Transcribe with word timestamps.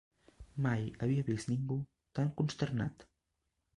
Mai 0.65 0.87
havia 1.03 1.25
vist 1.29 1.51
ningú 1.51 1.77
tan 2.21 2.33
consternat. 2.41 3.07